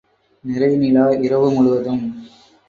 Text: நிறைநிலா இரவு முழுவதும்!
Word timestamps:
நிறைநிலா 0.43 1.03
இரவு 1.21 1.51
முழுவதும்! 1.51 2.01